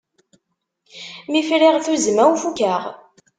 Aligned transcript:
Mi 1.29 1.41
friɣ 1.49 1.75
ttuzma-w 1.77 2.33
fukeɣ. 2.43 2.83